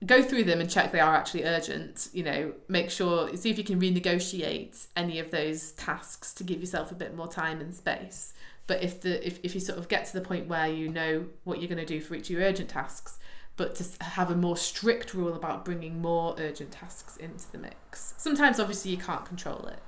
[0.05, 2.09] go through them and check they are actually urgent.
[2.13, 6.61] You know, make sure, see if you can renegotiate any of those tasks to give
[6.61, 8.33] yourself a bit more time and space.
[8.67, 11.27] But if the if, if you sort of get to the point where you know
[11.45, 13.19] what you're going to do for each of your urgent tasks,
[13.57, 18.15] but to have a more strict rule about bringing more urgent tasks into the mix.
[18.17, 19.81] Sometimes, obviously, you can't control it,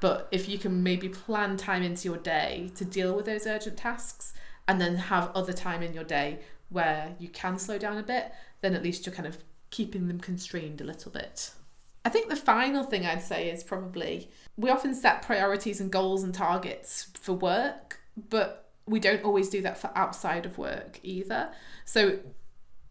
[0.00, 3.78] but if you can maybe plan time into your day to deal with those urgent
[3.78, 4.34] tasks,
[4.68, 8.30] and then have other time in your day where you can slow down a bit,
[8.60, 9.38] then at least you're kind of
[9.70, 11.50] keeping them constrained a little bit.
[12.04, 16.22] I think the final thing I'd say is probably we often set priorities and goals
[16.22, 18.00] and targets for work,
[18.30, 21.50] but we don't always do that for outside of work either.
[21.84, 22.20] So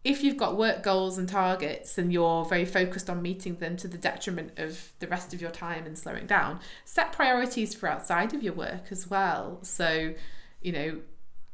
[0.04, 3.88] if you've got work goals and targets and you're very focused on meeting them to
[3.88, 8.32] the detriment of the rest of your time and slowing down, set priorities for outside
[8.34, 9.58] of your work as well.
[9.62, 10.14] So,
[10.62, 11.00] you know,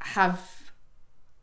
[0.04, 0.63] have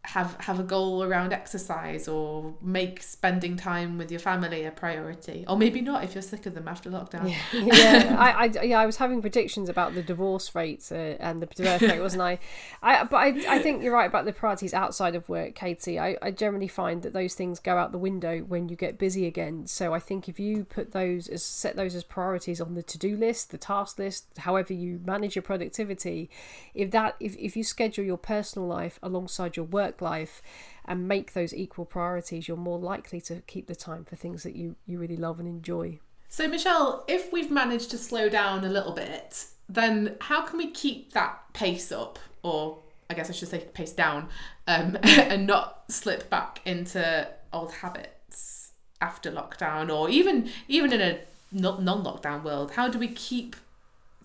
[0.03, 5.45] have have a goal around exercise or make spending time with your family a priority.
[5.47, 7.29] Or maybe not if you're sick of them after lockdown.
[7.29, 8.15] Yeah, yeah.
[8.17, 11.83] I, I yeah I was having predictions about the divorce rates uh, and the divorce
[11.83, 12.39] rate wasn't I?
[12.81, 15.99] I but I, I think you're right about the priorities outside of work Katie.
[15.99, 19.27] I, I generally find that those things go out the window when you get busy
[19.27, 19.67] again.
[19.67, 23.15] So I think if you put those as set those as priorities on the to-do
[23.15, 26.29] list the task list however you manage your productivity
[26.73, 30.41] if that if, if you schedule your personal life alongside your work work life
[30.85, 34.55] and make those equal priorities, you're more likely to keep the time for things that
[34.55, 35.99] you, you really love and enjoy.
[36.29, 40.71] So, Michelle, if we've managed to slow down a little bit, then how can we
[40.71, 44.29] keep that pace up, or I guess I should say pace down,
[44.67, 51.19] um, and not slip back into old habits after lockdown, or even even in a
[51.51, 52.71] non-lockdown world?
[52.71, 53.57] How do we keep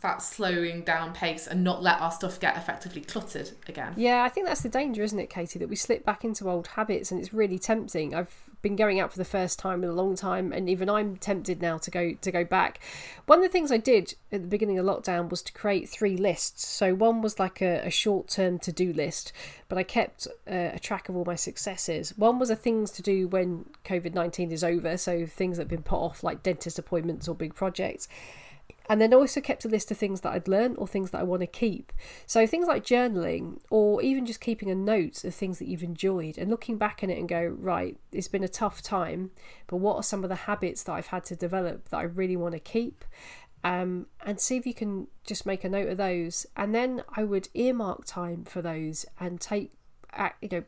[0.07, 3.93] that slowing down pace and not let our stuff get effectively cluttered again.
[3.97, 5.59] Yeah, I think that's the danger, isn't it, Katie?
[5.59, 8.15] That we slip back into old habits and it's really tempting.
[8.15, 11.17] I've been going out for the first time in a long time, and even I'm
[11.17, 12.81] tempted now to go to go back.
[13.27, 16.17] One of the things I did at the beginning of lockdown was to create three
[16.17, 16.67] lists.
[16.67, 19.33] So one was like a, a short term to do list,
[19.69, 22.17] but I kept uh, a track of all my successes.
[22.17, 25.69] One was a things to do when COVID nineteen is over, so things that have
[25.69, 28.09] been put off like dentist appointments or big projects
[28.89, 31.25] and then also kept a list of things that I'd learned or things that I
[31.25, 31.93] want to keep.
[32.27, 36.39] So things like journaling or even just keeping a note of things that you've enjoyed
[36.39, 39.31] and looking back on it and go, right, it's been a tough time,
[39.67, 42.37] but what are some of the habits that I've had to develop that I really
[42.37, 43.05] want to keep?
[43.65, 46.47] Um, and see if you can just make a note of those.
[46.57, 49.73] And then I would earmark time for those and take,
[50.41, 50.65] you know,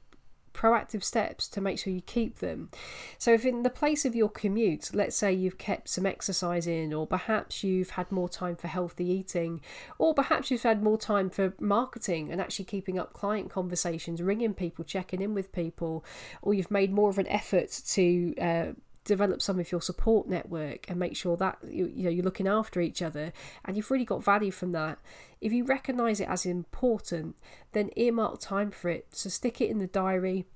[0.59, 2.69] proactive steps to make sure you keep them.
[3.17, 6.93] So, if in the place of your commute, let's say you've kept some exercise in,
[6.93, 9.61] or perhaps you've had more time for healthy eating,
[9.99, 14.55] or perhaps you've had more time for marketing and actually keeping up client conversations, ringing
[14.55, 16.05] people, checking in with people,
[16.43, 18.73] or you've made more of an effort to uh,
[19.09, 22.47] develop some of your support network and make sure that you, you know you're looking
[22.47, 23.33] after each other
[23.65, 24.99] and you've really got value from that.
[25.41, 27.35] If you recognize it as important
[27.73, 29.09] then earmark time for it.
[29.11, 30.47] So stick it in the diary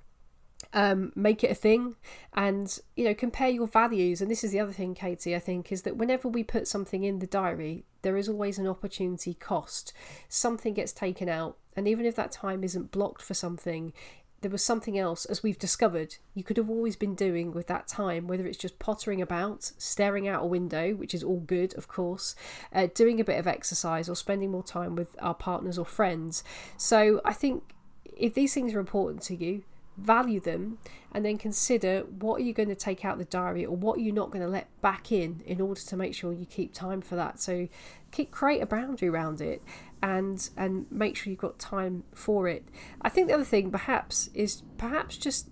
[0.74, 1.96] um, make it a thing
[2.34, 4.20] and you know compare your values.
[4.20, 7.02] And this is the other thing katie i think is that whenever we put something
[7.04, 9.92] in the diary there is always an opportunity cost.
[10.28, 13.92] Something gets taken out and even if that time isn't blocked for something
[14.42, 17.88] there was something else, as we've discovered, you could have always been doing with that
[17.88, 21.88] time, whether it's just pottering about, staring out a window, which is all good, of
[21.88, 22.34] course,
[22.72, 26.44] uh, doing a bit of exercise, or spending more time with our partners or friends.
[26.76, 27.72] So I think
[28.16, 29.62] if these things are important to you,
[30.02, 30.78] value them
[31.12, 34.06] and then consider what are you going to take out the diary or what you're
[34.06, 37.00] you not going to let back in in order to make sure you keep time
[37.00, 37.68] for that so
[38.10, 39.62] keep create a boundary around it
[40.02, 42.64] and and make sure you've got time for it.
[43.00, 45.48] I think the other thing perhaps is perhaps just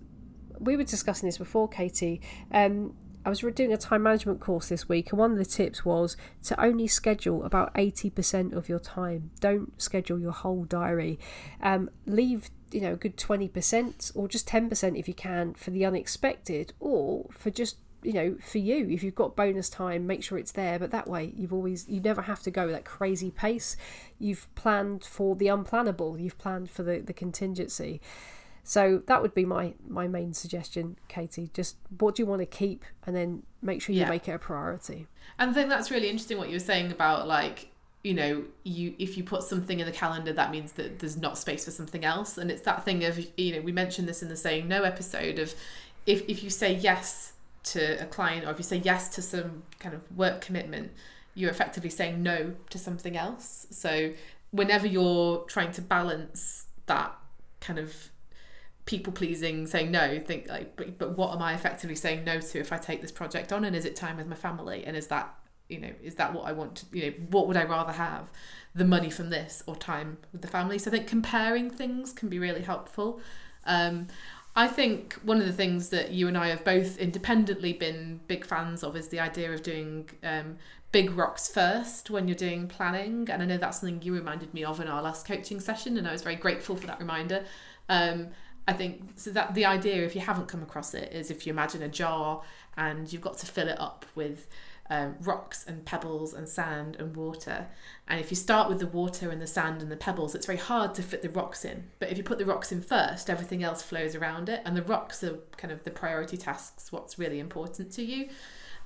[0.59, 2.21] we were discussing this before, Katie.
[2.51, 5.85] Um, I was doing a time management course this week, and one of the tips
[5.85, 9.29] was to only schedule about 80% of your time.
[9.39, 11.19] Don't schedule your whole diary.
[11.61, 15.85] Um, leave, you know, a good 20% or just 10% if you can for the
[15.85, 18.89] unexpected or for just you know for you.
[18.89, 20.79] If you've got bonus time make sure it's there.
[20.79, 23.75] But that way you've always you never have to go that crazy pace.
[24.19, 26.19] You've planned for the unplannable.
[26.19, 28.01] You've planned for the, the contingency.
[28.63, 31.49] So that would be my my main suggestion katie.
[31.53, 32.85] Just what do you want to keep?
[33.05, 34.09] And then make sure you yeah.
[34.09, 35.07] make it a priority.
[35.37, 37.70] And i think that's really interesting what you were saying about like
[38.03, 41.37] you know you if you put something in the calendar that means that there's not
[41.37, 42.37] space for something else.
[42.37, 45.39] And it's that thing of you know we mentioned this in the saying no episode
[45.39, 45.53] of
[46.05, 47.33] if, if you say yes
[47.63, 50.91] to a client or if you say yes to some kind of work commitment,
[51.35, 53.67] you're effectively saying no to something else.
[53.69, 54.13] So
[54.49, 57.15] whenever you're trying to balance that
[57.59, 58.09] kind of
[58.85, 62.59] people pleasing saying no think like but, but what am i effectively saying no to
[62.59, 63.63] if i take this project on?
[63.63, 64.83] And is it time with my family?
[64.85, 65.33] And is that
[65.71, 68.29] you know is that what i want to you know what would i rather have
[68.75, 72.29] the money from this or time with the family so i think comparing things can
[72.29, 73.19] be really helpful
[73.65, 74.07] um,
[74.55, 78.45] I think one of the things that you and I have both independently been big
[78.45, 80.57] fans of is the idea of doing um,
[80.91, 83.29] big rocks first when you're doing planning.
[83.29, 86.07] And I know that's something you reminded me of in our last coaching session, and
[86.07, 87.45] I was very grateful for that reminder.
[87.87, 88.29] Um,
[88.67, 91.53] I think so that the idea, if you haven't come across it, is if you
[91.53, 92.41] imagine a jar
[92.75, 94.47] and you've got to fill it up with
[94.91, 97.67] um, rocks and pebbles and sand and water.
[98.09, 100.57] And if you start with the water and the sand and the pebbles, it's very
[100.57, 101.85] hard to fit the rocks in.
[101.97, 104.61] But if you put the rocks in first, everything else flows around it.
[104.65, 108.27] And the rocks are kind of the priority tasks, what's really important to you.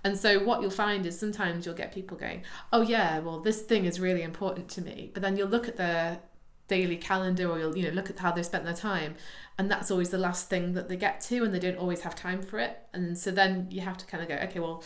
[0.04, 3.64] And so what you'll find is sometimes you'll get people going, oh yeah, well this
[3.64, 5.10] thing is really important to me.
[5.12, 6.20] But then you'll look at their
[6.68, 9.14] daily calendar or you'll you know look at how they've spent their time
[9.60, 12.16] and that's always the last thing that they get to and they don't always have
[12.16, 14.84] time for it and so then you have to kind of go okay well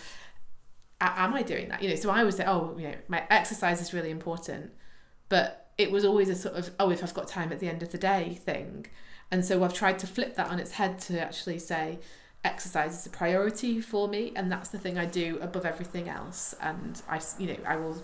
[1.02, 1.82] am I doing that?
[1.82, 4.72] You know, so I would say, oh, you know, my exercise is really important,
[5.30, 7.82] but it was always a sort of, oh, if I've got time at the end
[7.82, 8.88] of the day thing.
[9.32, 12.00] And so I've tried to flip that on its head to actually say,
[12.44, 16.56] exercise is a priority for me, and that's the thing I do above everything else.
[16.62, 18.04] And I, you know, I will,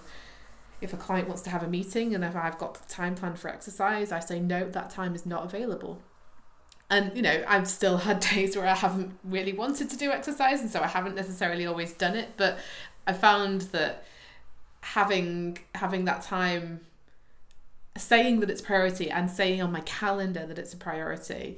[0.81, 3.49] if a client wants to have a meeting and if I've got time planned for
[3.49, 6.01] exercise, I say, no, that time is not available
[6.89, 10.61] and you know i've still had days where i haven't really wanted to do exercise
[10.61, 12.57] and so i haven't necessarily always done it but
[13.07, 14.03] i found that
[14.81, 16.79] having having that time
[17.97, 21.57] saying that it's priority and saying on my calendar that it's a priority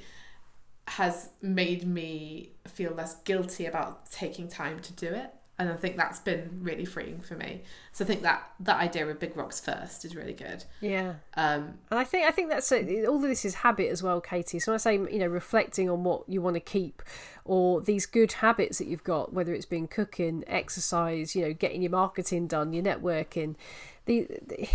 [0.88, 5.98] has made me feel less guilty about taking time to do it and I think
[5.98, 7.64] that's been really freeing for me.
[7.92, 10.64] So I think that that idea of big rocks first is really good.
[10.82, 11.16] Yeah.
[11.36, 14.22] Um, and I think I think that's a, all of this is habit as well,
[14.22, 14.60] Katie.
[14.60, 17.02] So when I say you know reflecting on what you want to keep,
[17.44, 21.82] or these good habits that you've got, whether it's been cooking, exercise, you know, getting
[21.82, 23.56] your marketing done, your networking.
[24.06, 24.28] The,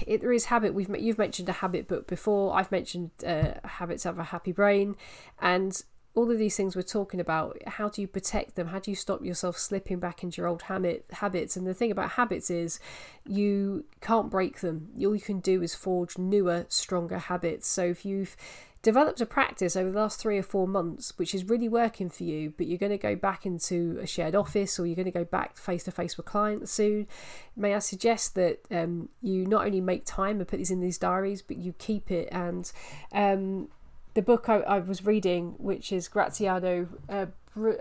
[0.06, 0.74] it, there is habit.
[0.74, 2.54] We've you've mentioned a habit book before.
[2.54, 4.96] I've mentioned uh, habits of a happy brain,
[5.40, 5.80] and
[6.14, 8.68] all of these things we're talking about how do you protect them?
[8.68, 11.56] How do you stop yourself slipping back into your old habit habits?
[11.56, 12.78] And the thing about habits is
[13.26, 14.88] you can't break them.
[14.98, 17.66] All you can do is forge newer stronger habits.
[17.66, 18.36] So if you've
[18.82, 22.24] developed a practice over the last three or four months which is really working for
[22.24, 25.12] you but you're going to go back into a shared office or you're going to
[25.12, 27.06] go back face to face with clients soon
[27.54, 30.98] may i suggest that um, you not only make time and put these in these
[30.98, 32.72] diaries but you keep it and
[33.12, 33.68] um,
[34.14, 37.26] the book I, I was reading, which is Graziano, uh,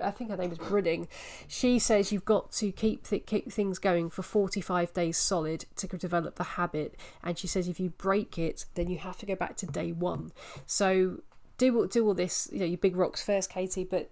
[0.01, 1.07] I think her name is Breuning,
[1.47, 5.87] she says you've got to keep, th- keep things going for 45 days solid to
[5.87, 6.95] develop the habit.
[7.23, 9.91] And she says if you break it, then you have to go back to day
[9.91, 10.33] one.
[10.65, 11.21] So
[11.57, 13.83] do do all this, you know, your big rocks first, Katie.
[13.83, 14.09] But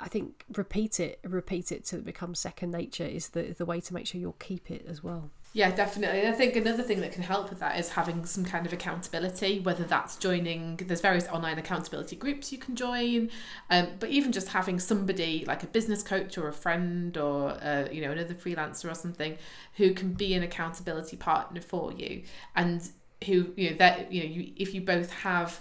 [0.00, 3.80] I think repeat it, repeat it till it becomes second nature is the the way
[3.80, 5.30] to make sure you'll keep it as well.
[5.54, 6.28] Yeah, definitely.
[6.28, 9.60] I think another thing that can help with that is having some kind of accountability,
[9.60, 13.30] whether that's joining, there's various online accountability groups you can join,
[13.70, 17.88] um, but even just having somebody like a business coach or a friend or, uh,
[17.90, 19.38] you know, another freelancer or something
[19.76, 22.22] who can be an accountability partner for you
[22.54, 22.90] and
[23.24, 25.60] who, you know, that, you know, you, if you both have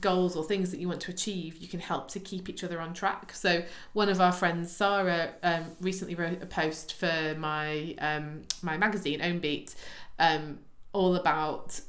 [0.00, 2.80] goals or things that you want to achieve, you can help to keep each other
[2.80, 3.32] on track.
[3.34, 8.76] So one of our friends, Sarah, um, recently wrote a post for my um, my
[8.76, 9.74] magazine, Ownbeat,
[10.18, 10.60] um,
[10.92, 11.80] all about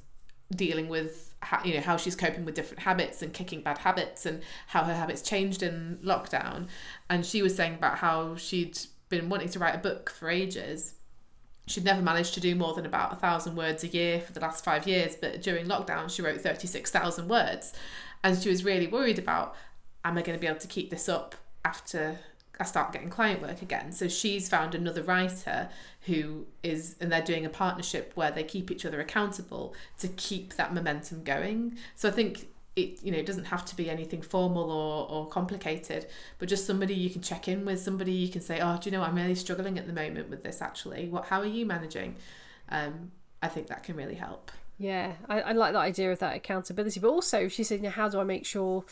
[0.54, 4.26] dealing with how, you know how she's coping with different habits and kicking bad habits
[4.26, 6.68] and how her habits changed in lockdown.
[7.10, 8.80] And she was saying about how she'd
[9.10, 10.95] been wanting to write a book for ages
[11.66, 14.39] she'd never managed to do more than about a thousand words a year for the
[14.39, 17.74] last five years, but during lockdown, she wrote 36,000 words.
[18.24, 19.55] And she was really worried about,
[20.03, 21.36] am I going to be able to keep this up
[21.66, 22.20] after
[22.59, 23.91] I start getting client work again?
[23.91, 25.70] So she's found another writer
[26.01, 30.55] who is, and they're doing a partnership where they keep each other accountable to keep
[30.55, 31.78] that momentum going.
[31.95, 35.28] So I think it you know it doesn't have to be anything formal or, or
[35.28, 36.07] complicated
[36.39, 38.95] but just somebody you can check in with somebody you can say oh do you
[38.95, 41.07] know i'm really struggling at the moment with this actually.
[41.07, 42.15] What how are you managing?
[42.69, 43.11] Um
[43.41, 44.51] i think that can really help.
[44.78, 47.89] Yeah i, I like that idea of that accountability but also she said you know
[47.91, 48.84] how do i make sure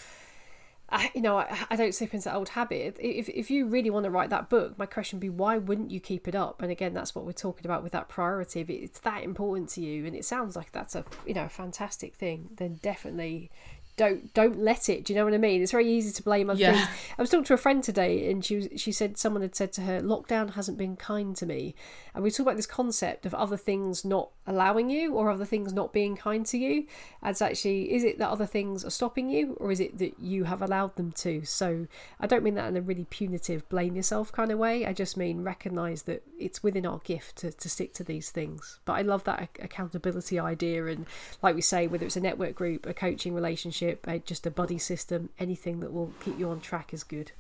[0.91, 2.97] I, you know, I, I don't slip into that old habit.
[2.99, 5.89] If, if you really want to write that book, my question would be, why wouldn't
[5.91, 6.61] you keep it up?
[6.61, 8.59] And again, that's what we're talking about with that priority.
[8.59, 11.49] If it's that important to you, and it sounds like that's a you know a
[11.49, 13.51] fantastic thing, then definitely
[13.97, 15.05] don't don't let it.
[15.05, 15.61] Do you know what I mean?
[15.61, 16.73] It's very easy to blame other yeah.
[16.73, 16.87] things.
[17.17, 19.73] I was talking to a friend today, and she was, she said someone had said
[19.73, 21.75] to her, "Lockdown hasn't been kind to me,"
[22.13, 25.73] and we talk about this concept of other things not allowing you or other things
[25.73, 26.85] not being kind to you.
[27.21, 30.45] As actually, is it that other things are stopping you, or is it that you
[30.45, 31.45] have allowed them to?
[31.45, 31.87] So
[32.19, 34.85] I don't mean that in a really punitive, blame yourself kind of way.
[34.85, 38.79] I just mean recognize that it's within our gift to, to stick to these things.
[38.85, 41.05] But I love that accountability idea, and
[41.41, 44.77] like we say, whether it's a network group, a coaching relationship, a, just a buddy
[44.77, 47.31] system, anything that will keep you on track is good.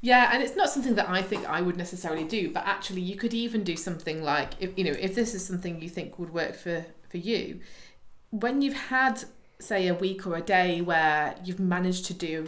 [0.00, 3.16] Yeah, and it's not something that I think I would necessarily do, but actually you
[3.16, 6.32] could even do something like if you know, if this is something you think would
[6.32, 7.60] work for for you,
[8.30, 9.24] when you've had
[9.58, 12.46] say a week or a day where you've managed to do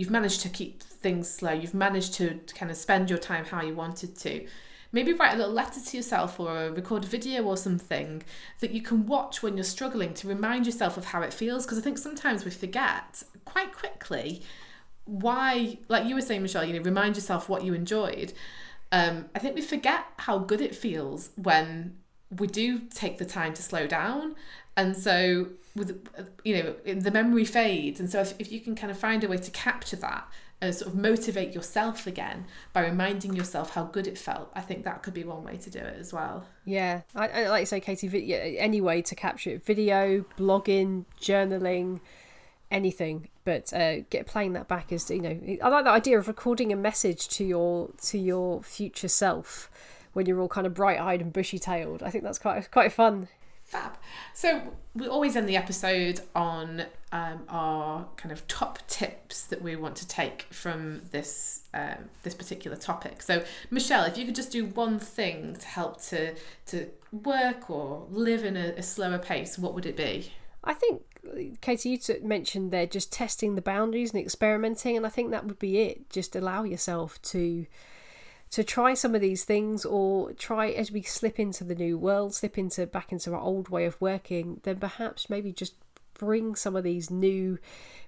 [0.00, 3.60] you've managed to keep things slow, you've managed to kind of spend your time how
[3.60, 4.46] you wanted to.
[4.92, 8.22] Maybe write a little letter to yourself or record a video or something
[8.58, 11.64] that you can watch when you're struggling to remind yourself of how it feels.
[11.64, 14.42] Because I think sometimes we forget quite quickly
[15.04, 18.32] why, like you were saying, Michelle, you know, remind yourself what you enjoyed.
[18.92, 21.96] Um, I think we forget how good it feels when
[22.36, 24.36] we do take the time to slow down.
[24.76, 26.08] And so, with
[26.44, 28.00] you know, the memory fades.
[28.00, 30.28] And so, if, if you can kind of find a way to capture that
[30.60, 34.84] and sort of motivate yourself again by reminding yourself how good it felt, I think
[34.84, 36.46] that could be one way to do it as well.
[36.64, 39.64] Yeah, I, I like to say, Katie, any way to capture it.
[39.64, 42.00] Video, blogging, journaling
[42.70, 43.28] anything.
[43.44, 46.72] But uh, get playing that back is you know i like that idea of recording
[46.72, 49.70] a message to your to your future self
[50.12, 52.02] when you're all kind of bright-eyed and bushy-tailed.
[52.02, 53.28] I think that's quite quite fun.
[53.64, 53.96] Fab.
[54.34, 59.74] So we always end the episode on um, our kind of top tips that we
[59.76, 64.52] want to take from this uh, this particular topic so michelle if you could just
[64.52, 66.34] do one thing to help to
[66.66, 70.32] to work or live in a, a slower pace what would it be
[70.62, 71.02] I think
[71.60, 75.58] Katie, you mentioned there just testing the boundaries and experimenting, and I think that would
[75.58, 76.10] be it.
[76.10, 77.66] Just allow yourself to
[78.50, 82.34] to try some of these things or try as we slip into the new world
[82.34, 85.74] slip into back into our old way of working then perhaps maybe just
[86.20, 87.58] bring some of these new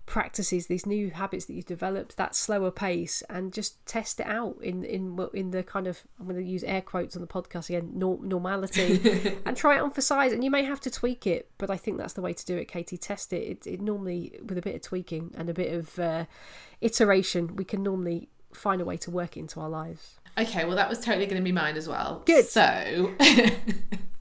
[0.04, 4.56] practices these new habits that you've developed that slower pace and just test it out
[4.60, 7.70] in in in the kind of i'm going to use air quotes on the podcast
[7.70, 9.00] again normality
[9.46, 10.32] and try it on for size.
[10.32, 12.58] And you may have to tweak it but i think that's the way to do
[12.58, 12.98] it katie.
[12.98, 13.42] Test it.
[13.42, 16.26] It, it normally with a bit of tweaking and a bit of uh,
[16.82, 20.18] iteration we can normally find a way to work it into our lives.
[20.36, 22.22] Okay well that was totally going to be mine as well.
[22.26, 22.44] Good.
[22.44, 23.14] So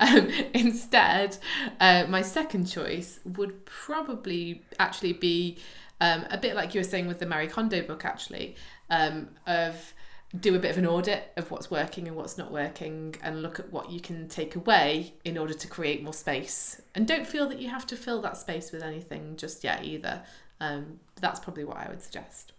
[0.00, 1.38] um, instead,
[1.80, 5.58] uh, my second choice would probably actually be
[6.00, 8.56] um, a bit like you were saying with the Marie Kondo book, actually,
[8.90, 9.94] um, of
[10.38, 13.60] do a bit of an audit of what's working and what's not working and look
[13.60, 16.80] at what you can take away in order to create more space.
[16.94, 20.22] And don't feel that you have to fill that space with anything just yet either.
[20.58, 22.52] Um, that's probably what I would suggest.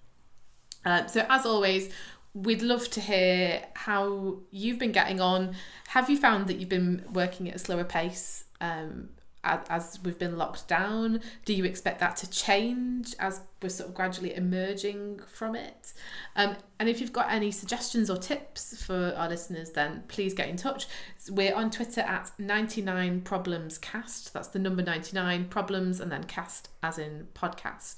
[0.85, 1.89] Um, so, as always,
[2.33, 5.55] we'd love to hear how you've been getting on.
[5.89, 9.09] Have you found that you've been working at a slower pace um,
[9.43, 11.21] as, as we've been locked down?
[11.45, 15.93] Do you expect that to change as we're sort of gradually emerging from it?
[16.35, 20.49] Um, and if you've got any suggestions or tips for our listeners, then please get
[20.49, 20.87] in touch.
[21.29, 24.33] We're on Twitter at 99 Problems Cast.
[24.33, 27.97] That's the number 99 Problems and then cast as in podcast.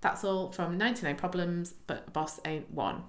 [0.00, 3.04] That's all from 99 Problems, but boss ain't one.